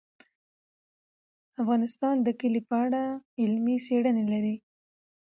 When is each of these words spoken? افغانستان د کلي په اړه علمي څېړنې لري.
افغانستان 1.61 2.15
د 2.21 2.27
کلي 2.39 2.61
په 2.69 2.75
اړه 2.85 3.01
علمي 3.41 3.77
څېړنې 3.85 4.25
لري. 4.33 4.55